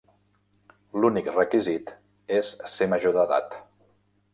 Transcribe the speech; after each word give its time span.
L’únic 1.03 1.29
requisit 1.37 1.95
és 2.41 2.53
ser 2.79 2.91
major 2.97 3.19
d’edat. 3.19 3.61